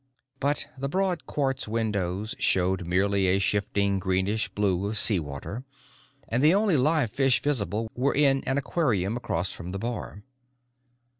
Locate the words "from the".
9.51-9.77